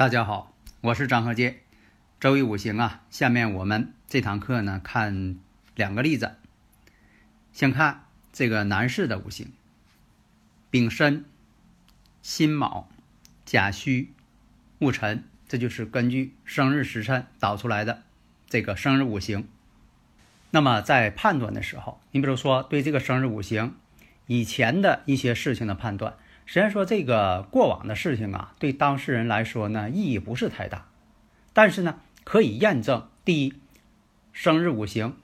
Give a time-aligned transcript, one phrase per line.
[0.00, 1.60] 大家好，我是张和杰。
[2.18, 5.36] 周易五行啊，下面我们这堂课呢，看
[5.74, 6.36] 两个例子。
[7.52, 9.52] 先看这个男士的五行：
[10.70, 11.26] 丙申、
[12.22, 12.88] 辛卯、
[13.44, 14.14] 甲戌、
[14.78, 18.02] 戊辰，这就是根据生日时辰导出来的
[18.48, 19.46] 这个生日五行。
[20.50, 23.76] 那么在判断的时候，你比如说对这个生日五行
[24.26, 26.14] 以前的一些事情的判断。
[26.52, 30.88] 虽然说这个过往的事情啊，对当事人来说呢意义不是太大，
[31.52, 33.54] 但是呢可以验证：第一，
[34.32, 35.16] 生日五行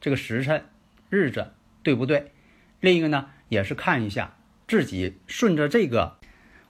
[0.00, 0.64] 这个时辰
[1.10, 2.30] 日子对不对；
[2.80, 6.16] 另一个呢也是看一下自己顺着这个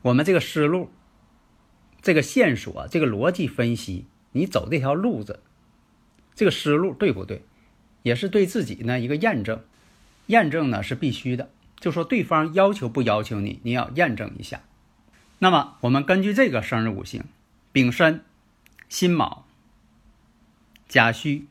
[0.02, 0.90] 我们这个思路、
[2.02, 5.38] 这个线索、这个逻辑分析，你走这条路子，
[6.34, 7.44] 这个思路对不对，
[8.02, 9.62] 也是对自己呢一个验证。
[10.26, 11.48] 验证呢是必须的。
[11.80, 14.60] 就说对方要求不要求你，你要验证一下。
[15.38, 17.24] 那么我们根据这个生日五行，
[17.72, 18.22] 丙申、
[18.90, 19.46] 辛卯、
[20.86, 21.46] 甲戌、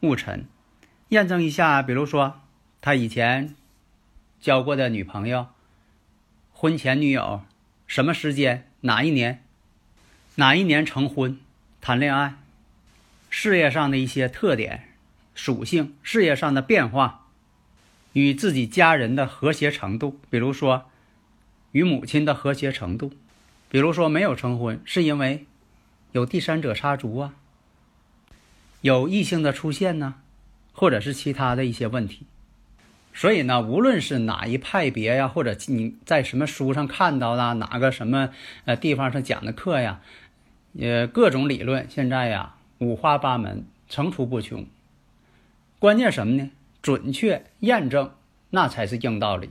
[0.00, 0.48] 戊辰，
[1.10, 1.82] 验证一下。
[1.82, 2.40] 比如说
[2.80, 3.54] 他以前
[4.40, 5.48] 交过的女朋友、
[6.52, 7.42] 婚前女友，
[7.86, 9.44] 什么时间、哪一年、
[10.36, 11.38] 哪一年成婚、
[11.82, 12.36] 谈恋爱，
[13.28, 14.88] 事业上的一些特点、
[15.34, 17.23] 属性、事业上的变化。
[18.14, 20.86] 与自己家人的和谐程度，比如说
[21.72, 23.12] 与母亲的和谐程度，
[23.68, 25.44] 比如说没有成婚是因为
[26.12, 27.34] 有第三者插足啊，
[28.80, 30.14] 有异性的出现呢，
[30.72, 32.24] 或者是其他的一些问题。
[33.12, 38.30] 所以呢，无论是哪一派别呀，或者你在什么书上看到的，哪个什么
[38.64, 40.00] 呃地方上讲的课呀，
[40.78, 44.66] 呃，各种理论现在呀五花八门，层出不穷。
[45.78, 46.50] 关键什么呢？
[46.84, 48.10] 准确验证，
[48.50, 49.48] 那才是硬道理。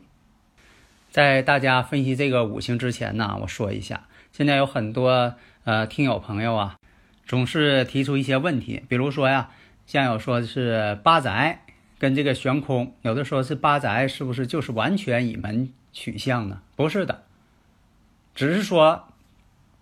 [1.09, 5.33] 在大家分析这个五行之前呢，我说一下，现在有很多
[5.63, 6.75] 呃听友朋友啊，
[7.25, 9.49] 总是提出一些问题，比如说呀，
[9.87, 11.65] 像有说是八宅
[11.97, 16.61] 跟这个悬空，有的说是八宅是不是就是完全以门取向呢？
[16.75, 17.23] 不是的，
[18.35, 19.07] 只是说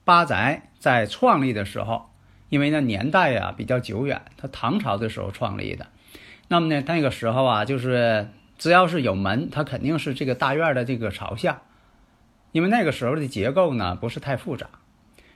[0.06, 2.10] 八宅在创立的时候，
[2.48, 5.88] 因为那年代呀比较久远，它唐朝的时候创立的。
[6.52, 11.62] 那么呢，那个时候啊，就是只要是有门，它肯定是这个大院的这个朝向，
[12.52, 14.68] 因为那个时候的结构呢不是太复杂。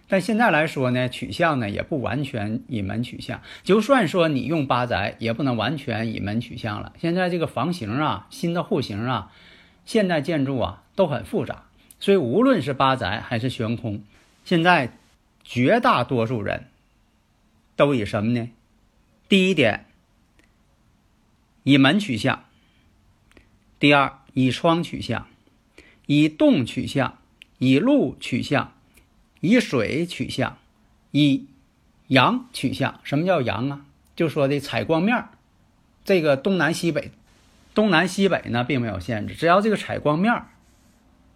[0.09, 3.41] 但现在来说呢，取向呢也不完全以门取向。
[3.63, 6.91] 就算说你用八宅，也不能完全以门取向了。
[6.99, 9.31] 现在这个房型啊，新的户型啊，
[9.85, 11.63] 现代建筑啊都很复杂，
[12.01, 14.03] 所以无论是八宅还是悬空，
[14.43, 14.91] 现在
[15.45, 16.65] 绝大多数人
[17.77, 18.49] 都以什么呢？
[19.29, 19.85] 第一点。
[21.65, 22.43] 以门取向，
[23.79, 25.25] 第二以窗取向，
[26.05, 27.17] 以动取向，
[27.57, 28.71] 以路取向，
[29.39, 30.59] 以水取向，
[31.09, 31.47] 以
[32.05, 32.99] 阳取向。
[33.01, 33.85] 什么叫阳啊？
[34.15, 35.25] 就说的采光面
[36.03, 37.09] 这个东南西北，
[37.73, 40.43] 东南西北呢并没有限制，只要这个采光面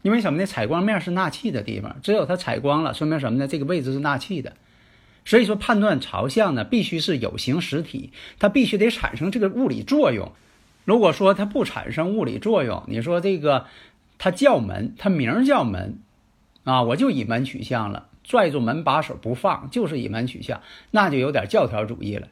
[0.04, 0.46] 因为什么呢？
[0.46, 3.48] 采光面是纳气的地方，只有它采光了，说明什么呢？
[3.48, 4.56] 这个位置是纳气的。
[5.26, 10.32] 所以说，判断朝向呢，必须是有形实体，它必须得产生这个物理作用。
[10.86, 13.68] 如果说它不产生物理作用，你说这个
[14.18, 16.00] 它叫门，它名叫门
[16.64, 22.28] 啊，我就以门取向了，拽住门把手不放，就是以门取向，那就有点教条主义了。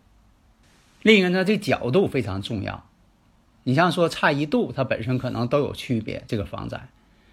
[1.03, 2.83] 另一个呢，这角度非常重要。
[3.63, 6.23] 你像说差一度，它本身可能都有区别。
[6.27, 6.79] 这个房子，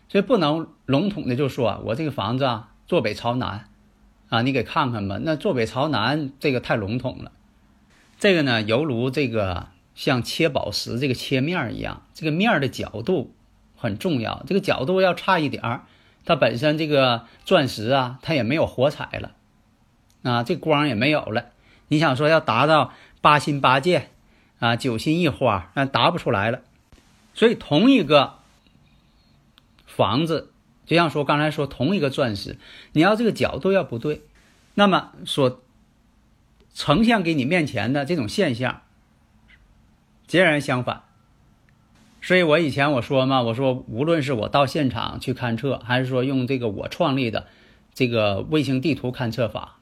[0.09, 3.69] 所以不能笼统的就说我这个房子啊，坐北朝南。
[4.29, 5.19] 啊，你给看看吧。
[5.21, 7.31] 那坐北朝南这个太笼统了，
[8.19, 13.35] 这个呢犹如这个像切宝石这个切面一样，这个面的角度
[13.76, 14.43] 很重要。
[14.47, 15.85] 这个角度要差一点儿，
[16.25, 19.32] 它本身这个钻石啊，它也没有火彩了，
[20.23, 21.50] 啊，这光也没有了。
[21.88, 24.11] 你想说要达到八心八箭
[24.59, 26.61] 啊，九心一花，那达不出来了。
[27.35, 28.35] 所以同一个
[29.87, 30.50] 房子。
[30.87, 32.57] 就像说刚才说同一个钻石，
[32.93, 34.23] 你要这个角度要不对，
[34.75, 35.63] 那么所
[36.75, 38.83] 呈现给你面前的这种现象
[40.27, 41.03] 截然相反。
[42.21, 47.47] 所以我以前我说嘛，我说无论是我到现场去勘测，还是说用这个我创立的
[47.93, 49.77] 这个卫星地图勘测法，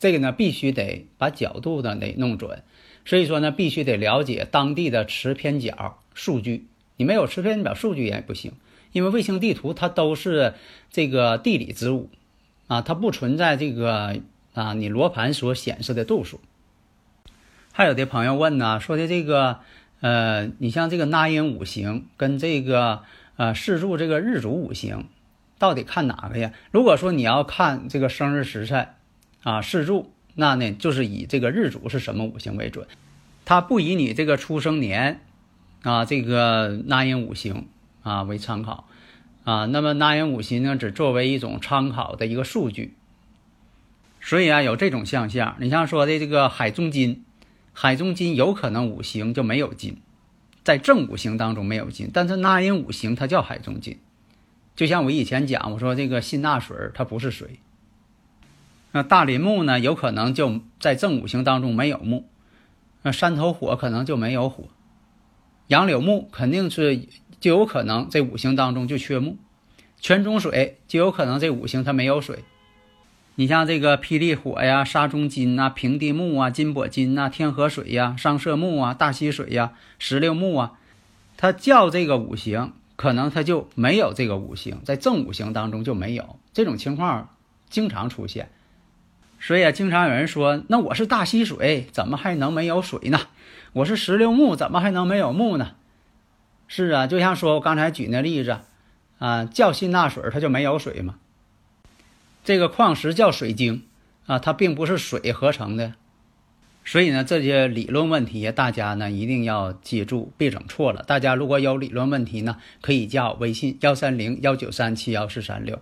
[0.00, 2.64] 这个呢必须得把角度呢得弄准。
[3.04, 6.66] 所以说呢，必须得了解当地的磁偏角数据。
[6.96, 8.52] 你没有磁偏角数据也不行，
[8.92, 10.54] 因为卫星地图它都是
[10.90, 12.08] 这个地理之物
[12.68, 14.20] 啊，它不存在这个
[14.54, 16.40] 啊你罗盘所显示的度数。
[17.72, 19.60] 还有的朋友问呢，说的这个。
[20.02, 23.02] 呃，你像这个纳音五行跟这个
[23.36, 25.04] 呃四柱这个日主五行，
[25.60, 26.52] 到底看哪个呀？
[26.72, 28.88] 如果说你要看这个生日时辰
[29.44, 32.88] 啊四柱，那呢就是以这个日主是什么五行为准，
[33.44, 35.20] 它不以你这个出生年
[35.82, 37.68] 啊这个纳音五行
[38.02, 38.88] 啊为参考
[39.44, 39.66] 啊。
[39.66, 42.94] 那么纳音五行呢，只作为一种参考的一个数据。
[44.20, 47.24] 所以啊，有这种现象，你像说的这个海中金。
[47.74, 49.96] 海中金有可能五行就没有金，
[50.62, 53.98] 在正五行当中没有金，但是纳音五行它叫海中金。
[54.76, 57.60] 就像我以前讲，我说这个辛纳水它不是水。
[58.90, 62.28] 那大林木呢，有可能就在正五行当中没有木。
[63.00, 64.64] 那山头火可能就没有火。
[65.68, 67.08] 杨柳木肯定是
[67.42, 69.36] 就有可能这五行当中就缺木。
[70.00, 72.44] 泉中水就有可能这五行它没有水。
[73.34, 80.72] 你像这个霹雳火呀、沙中金呐、平地木啊、金箔金呐、天河水呀、商社木啊、大溪水呀、石榴木啊，
[81.36, 87.30] 它叫这个五行，可能它就没有这个五行，在正五行当中就没有这种情况，
[87.68, 88.50] 经常出现。
[89.40, 93.18] 所以啊，经常有人说：“那我是大溪水，怎么还能没有水呢？
[93.72, 95.72] 我是石榴木，怎么还能没有木呢？”
[96.74, 98.56] 是啊，就像说我刚才举那例子，
[99.18, 101.16] 啊，叫辛纳水，它就没有水吗？
[102.44, 103.82] 这个矿石叫水晶，
[104.24, 105.92] 啊，它并不是水合成的，
[106.82, 111.02] 所以呢，这些理论问题大家呢一定要记住，别整错了。
[111.02, 115.78] 大家如果有理论问题呢，可以加我微信幺三零幺九三七幺四三六，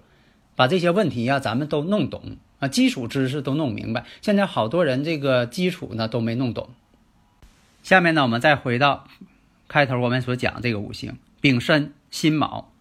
[0.56, 4.04] 把这些问题呀咱们都弄懂啊，基础知识都弄明白。
[4.22, 6.70] 现在好多人这个基础呢都没弄懂。
[7.84, 9.06] 下面呢，我们再回到
[9.70, 12.72] 开头我们所讲这个五行：丙申、辛卯、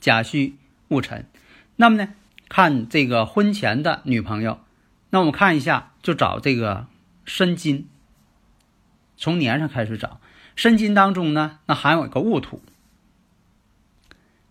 [0.00, 0.56] 甲戌、
[0.88, 1.26] 戊辰。
[1.76, 2.08] 那么呢？
[2.48, 4.58] 看这个婚前的女朋友，
[5.10, 6.86] 那我们看一下，就找这个
[7.26, 7.86] 申金。
[9.18, 10.22] 从年上开始找，
[10.56, 12.62] 申金当中呢，那含有一个戊土。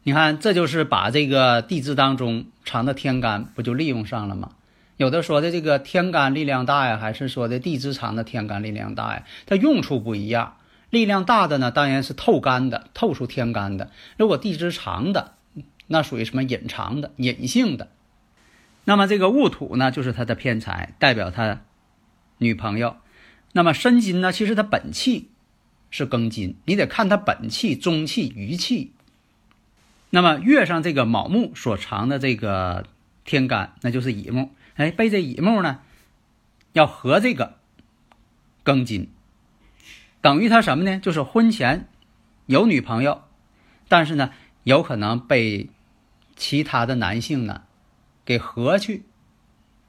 [0.03, 4.51] 你看，这就是把这个地支当中藏的天干，不就利用上了吗？
[4.97, 9.23] 有的说的这个天干力量大呀，还是说的地支藏的天干力量大呀？
[9.47, 10.57] 它用处不一样。
[10.89, 13.91] 力量大的呢，当然是透干的，透出天干的。
[14.17, 15.35] 如果地支长的，
[15.87, 17.89] 那属于什么隐藏的、隐性的？
[18.85, 21.61] 那么这个戊土呢，就是他的偏财，代表他
[22.37, 22.97] 女朋友。
[23.51, 25.29] 那么申金呢，其实他本气
[25.89, 28.93] 是庚金，你得看他本气、中气、余气。
[30.09, 32.85] 那么月上这个卯木所藏的这个
[33.25, 34.51] 天干，那就是乙木。
[34.75, 35.79] 哎，被这乙木呢，
[36.71, 37.55] 要合这个
[38.63, 39.09] 庚金，
[40.27, 40.99] 等于他什么呢？
[40.99, 41.87] 就是婚前
[42.47, 43.23] 有女朋友，
[43.87, 44.31] 但是呢，
[44.63, 45.69] 有可能被。
[46.39, 47.63] 其他的男性呢，
[48.23, 49.05] 给合去，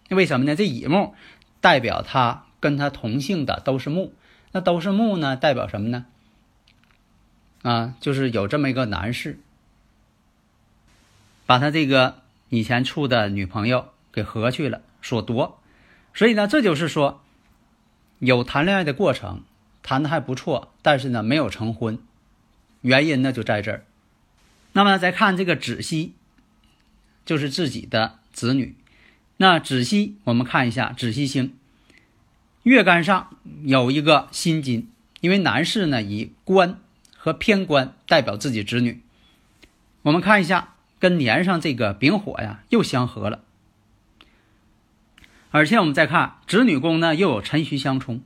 [0.08, 0.56] 为什么呢？
[0.56, 1.14] 这乙木
[1.60, 4.14] 代表他跟他同性的都是木，
[4.52, 6.06] 那都是木呢，代表什么呢？
[7.60, 9.38] 啊，就是有这么一个男士，
[11.44, 15.60] 把他这个以前处的女朋友给合去了，所夺。
[16.14, 17.20] 所以呢，这就是说
[18.20, 19.42] 有谈恋爱的过程，
[19.88, 21.98] 谈的还不错，但是呢没有成婚，
[22.82, 23.84] 原因呢就在这儿。
[24.72, 26.12] 那么再看这个子息。
[27.24, 28.74] 就是自己的子女，
[29.36, 31.54] 那子息我们看一下子息星，
[32.62, 34.90] 月干上有一个辛金，
[35.20, 36.80] 因为男士呢以官
[37.14, 39.02] 和偏官代表自己子女，
[40.00, 43.40] 我们看一下跟年上这个丙火呀又相合了，
[45.50, 48.22] 而且我们再看子女宫呢又有辰戌相冲，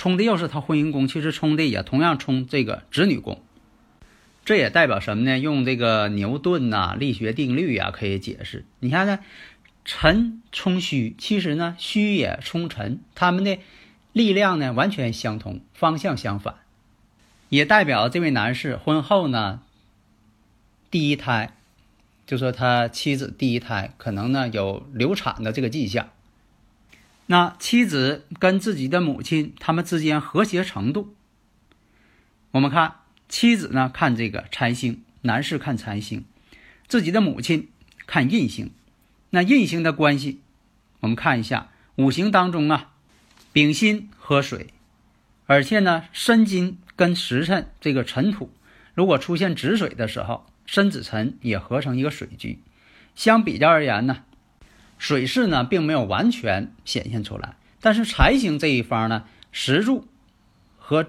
[0.00, 3.42] 冲的又是他婚姻宫，其实冲的也同样冲这个子女宫。
[4.46, 5.38] 这也代表什么呢？
[5.38, 8.64] 用这个牛顿呐力学定律呀，可以解释。
[8.78, 9.18] 你看呢，
[9.84, 13.58] 辰冲戌，其实呢戌也冲辰，他们的
[14.14, 16.54] 力量呢完全相同，方向相反，
[17.50, 19.60] 也代表这位男士婚后呢
[20.90, 21.52] 第一胎，
[22.26, 26.08] 就说他妻子第一胎可能呢有流产的这个迹象。
[27.30, 31.14] 那妻子跟自己的母亲他们之间和谐程度，
[32.50, 32.96] 我们看。
[33.28, 36.24] 妻子呢看这个财星，男士看财星，
[36.88, 37.68] 自己的母亲
[38.04, 38.72] 看印星。
[39.30, 40.40] 那印星的关系，
[40.98, 42.90] 我们看一下五行当中啊，
[43.52, 44.66] 丙辛合水，
[45.46, 48.50] 而且呢，申金跟时辰这个辰土，
[48.94, 52.58] 如果出现子水的时候，申子辰也合成一个水局。
[53.14, 54.24] 相比较而言呢，
[55.00, 60.06] 水势呢并没有完全显现出来，但是财星这一方呢，时柱
[60.76, 61.06] 和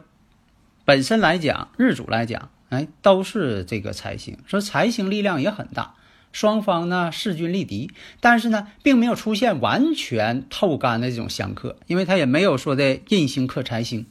[0.86, 5.96] 本身来讲，日主来讲，哎，都是这个财星，说财星力量也很大。
[6.32, 14.06] 双方呢势均力敌，但是呢，并没有出现完全透干的这种相克，因为他也没有说的印星克财星，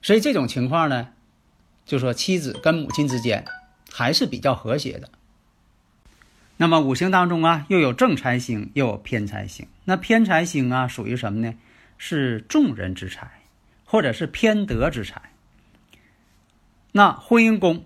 [0.00, 1.08] 所以这种情况呢，
[1.84, 3.44] 就说妻子跟母亲之间
[3.90, 5.08] 还是比较和谐的。
[6.56, 9.66] 那么五行当中啊，又有正财星，又有偏财星。
[9.84, 11.54] 那偏财星啊，属于什么呢？
[11.98, 13.42] 是众人之财，
[13.84, 15.30] 或者是偏德之财。
[16.92, 17.84] 那婚姻宫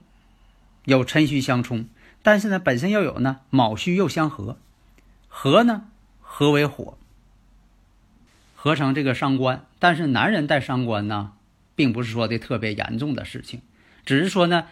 [0.84, 1.86] 有辰戌相冲。
[2.20, 4.58] 但是呢，本身又有呢卯戌又相合，
[5.28, 5.84] 合呢
[6.20, 6.98] 合为火，
[8.54, 9.64] 合成这个伤官。
[9.78, 11.32] 但是男人带伤官呢，
[11.74, 13.62] 并不是说的特别严重的事情，
[14.04, 14.66] 只是说呢，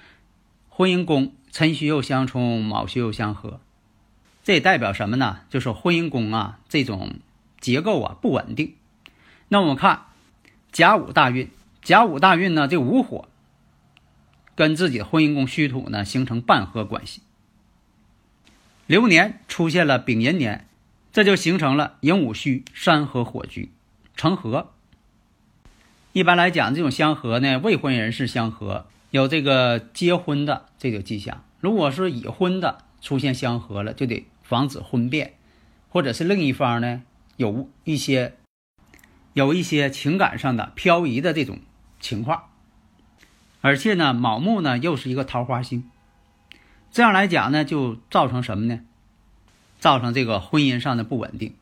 [0.68, 3.60] 婚姻宫辰戌又相冲，卯戌又相合，
[4.46, 5.40] 这代表什么呢？
[5.50, 7.16] 就是婚姻宫啊这种
[7.58, 8.76] 结构啊不稳定。
[9.48, 10.02] 那我们看
[10.70, 11.50] 甲午大运，
[11.82, 13.26] 甲午大运呢这午火
[14.54, 17.22] 跟自己的婚姻宫戌土呢形成半合关系。
[18.86, 20.68] 流年出现了丙寅年，
[21.12, 23.72] 这就形成了寅午戌山河火局
[24.14, 24.70] 成合。
[26.12, 31.42] 一般来讲，这种相合呢，未婚人士相合有这个结婚的这个迹象。
[31.58, 35.34] 如果是已婚的出现相合了，就得防止婚变，
[35.88, 37.02] 或者是另一方呢
[37.36, 38.34] 有一些
[39.32, 41.58] 有一些情感上的漂移的这种
[42.00, 42.44] 情况。
[43.60, 45.90] 而且呢，卯木呢又是一个桃花星。
[46.92, 48.80] 这样来讲呢，就造成什么呢？
[49.78, 51.54] 造成这个婚姻上的不稳定，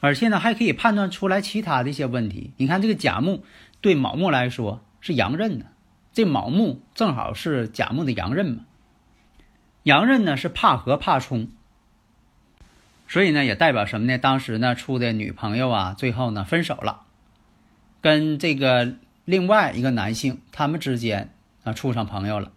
[0.00, 2.52] 而且呢，还可以判断出来其他的一些问题。
[2.58, 3.44] 你看这个甲木
[3.80, 5.64] 对卯木来说是阳刃呢，
[6.12, 8.65] 这卯木正好是甲木的阳刃嘛。
[9.86, 11.48] 阳刃呢是怕合怕冲，
[13.06, 14.18] 所以呢也代表什么呢？
[14.18, 17.02] 当时呢处的女朋友啊，最后呢分手了，
[18.00, 22.50] 跟这个另外一个男性他们之间啊处上朋友了。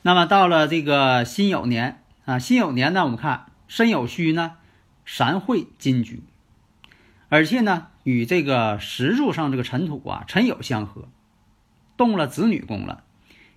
[0.00, 4.56] 那么到了这个辛酉年啊，辛酉年呢，我们看申酉戌呢，
[5.04, 6.22] 三会金局，
[7.28, 11.06] 而且呢与这个石柱上这个辰土啊，辰酉相合，
[11.98, 13.04] 动了子女宫了。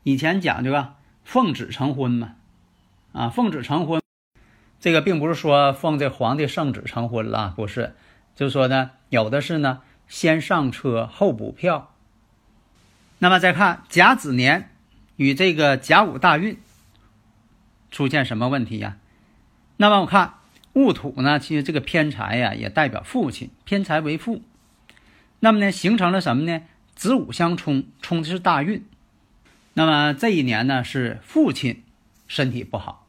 [0.04, 2.36] 以前讲究啊，奉子成婚嘛，
[3.18, 4.02] 啊，奉旨成婚，
[4.80, 7.96] 这个并不是说奉这皇帝圣旨成婚了，不是，
[8.36, 11.94] 就是说呢，有的是呢，先上车后补票。
[13.20, 14.70] 那么再看甲子年。
[15.16, 16.60] 与这个甲午大运
[17.90, 18.98] 出现什么问题呀？
[19.78, 20.36] 那么我看
[20.74, 24.44] 戊土呢，其实这个偏财呀，也代表父亲，偏财为父。
[25.40, 26.62] 那么呢，形成了什么呢？
[26.94, 28.86] 子午相冲，冲的是大运。
[29.74, 31.82] 那么这一年呢，是父亲
[32.28, 33.07] 身体不好，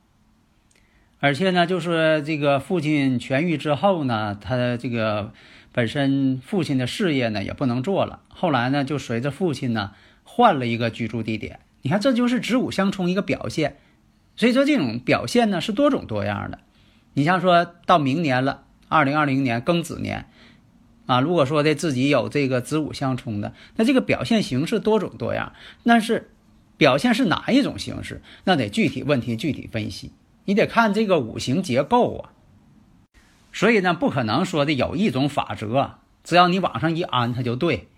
[1.20, 5.32] 而且呢，就是这个父亲痊愈之后呢，他这个
[5.72, 8.20] 本身父亲的事业呢也不能做了。
[8.28, 11.60] 后来呢，就随着父亲呢换了一个居住地点。
[11.82, 13.76] 你看，这就是子午相冲一个表现，
[14.37, 16.58] 所以说这种表现呢是多种多样的。
[17.14, 20.26] 你像说到明年了，二零二零年庚子年，
[21.06, 25.52] 啊，如果说的自己有这个子午相冲的，那这个表现形式多种多样。
[25.82, 26.30] 那是
[26.76, 28.22] 表现是哪一种形式？
[28.44, 30.12] 那得具体问题具体分析，
[30.49, 32.33] 你得看这个五行结构啊。
[33.52, 37.88] 所以呢，不可能说的有一种法则，只要你往上一安，它就对。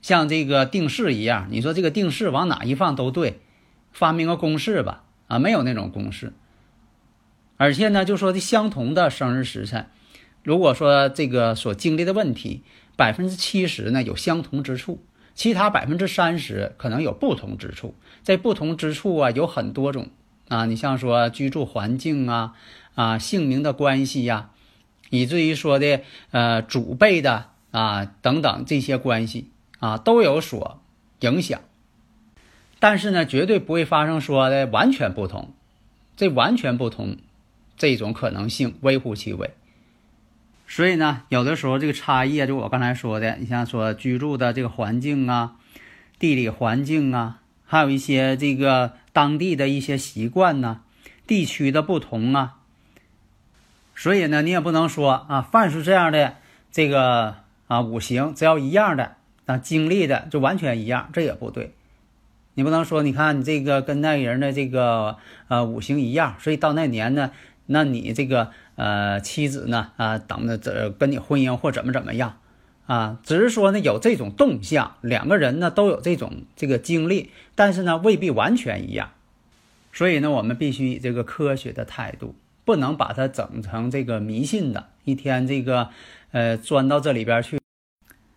[0.00, 3.40] 像这个定式一样，你说这个定式往哪一放都对，
[3.92, 6.32] 发明个公式吧，啊，没有那种公式。
[7.58, 9.90] 而且呢，就说的相同的生日时辰，
[10.42, 12.62] 如果说这个所经历的问题，
[12.96, 15.04] 百分之七十呢有相同之处，
[15.34, 17.94] 其他百分之三十可能有不同之处。
[18.22, 20.08] 在不同之处啊，有很多种
[20.48, 22.54] 啊，你像说居住环境啊，
[22.94, 24.50] 啊姓名的关系呀，
[25.10, 29.50] 以至于说的呃祖辈的啊等等这些关系。
[29.78, 30.80] 啊，都有所
[31.20, 31.60] 影响，
[32.78, 35.52] 但是呢，绝对不会发生说的完全不同，
[36.16, 37.18] 这完全不同
[37.76, 39.50] 这种可能性微乎其微。
[40.66, 45.56] 所以呢，有的时候这个差异啊，就我刚才说的，你像说居住的这个环境啊、
[46.18, 50.80] 地理环境啊，还有一些这个当地的一些习惯呢、
[51.26, 52.56] 地区的不同啊，
[53.94, 56.36] 所以呢，你也不能说啊，凡是这样的
[56.72, 59.16] 这个啊五行只要一样的。
[59.48, 61.72] 那经历的就完全一样，这也不对。
[62.54, 67.30] 你不能说，你看你这个跟那人的这个呃五行一样，所以到那年呢，
[67.66, 72.38] 那你这个呃妻子呢啊等着这跟你婚姻或怎么怎么样
[72.86, 79.10] 啊，只是说呢有这种动向，两个人呢都有这种这个经历，但是呢未必完全一样。
[79.92, 85.88] 所以呢，我们必须以这个科学的态度，不能把它整成这个迷信的，一天这个
[86.32, 87.58] 呃钻到这里边去，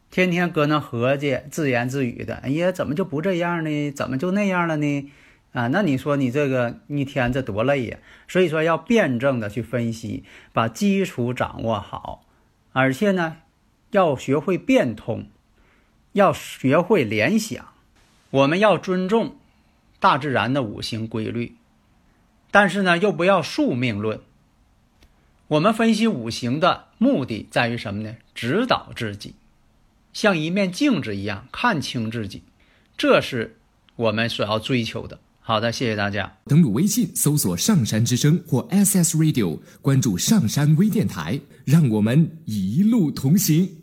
[0.10, 3.92] 天天搁那合计自言自语的，哎呀，怎么就不这样呢？
[3.92, 5.12] 怎么就那样了呢？
[5.52, 7.98] 啊，那你说你这个一天这多累呀？
[8.28, 12.24] 所以说要辩证的去分析，把基础掌握好，
[12.72, 13.38] 而且呢，
[13.92, 15.28] 要学会变通，
[16.14, 17.74] 要学会联想。
[18.32, 19.38] 我们要尊重
[20.00, 21.56] 大自然的五行规律，
[22.52, 24.22] 但是呢，又不要宿命论。
[25.48, 28.16] 我们分析五行的目的在于什么呢？
[28.36, 29.34] 指导自己，
[30.14, 32.44] 像一面镜子一样看清自己，
[32.96, 33.58] 这是
[33.96, 35.20] 我们所要追求的。
[35.42, 36.38] 好的，谢谢大家。
[36.46, 43.79] 登录微信搜索“上山之声”或 SS Radio，关注上山微电台，让我们一路同行。